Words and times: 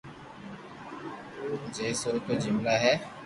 ڇي 1.73 1.87
سو 2.01 2.11
تو 2.25 2.33
جملا 2.43 2.75
ھي 2.83 2.93